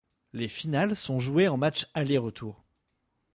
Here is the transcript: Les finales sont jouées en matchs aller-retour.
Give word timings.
Les 0.33 0.47
finales 0.47 0.95
sont 0.95 1.19
jouées 1.19 1.47
en 1.47 1.57
matchs 1.57 1.85
aller-retour. 1.93 2.65